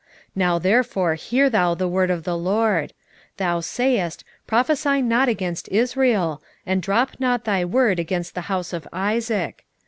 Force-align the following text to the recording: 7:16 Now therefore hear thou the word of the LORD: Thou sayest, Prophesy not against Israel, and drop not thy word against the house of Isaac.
7:16 0.29 0.31
Now 0.37 0.57
therefore 0.57 1.13
hear 1.13 1.47
thou 1.47 1.75
the 1.75 1.87
word 1.87 2.09
of 2.09 2.23
the 2.23 2.35
LORD: 2.35 2.91
Thou 3.37 3.59
sayest, 3.59 4.23
Prophesy 4.47 4.99
not 4.99 5.29
against 5.29 5.69
Israel, 5.69 6.41
and 6.65 6.81
drop 6.81 7.11
not 7.19 7.45
thy 7.45 7.63
word 7.63 7.99
against 7.99 8.33
the 8.33 8.41
house 8.49 8.73
of 8.73 8.87
Isaac. 8.91 9.63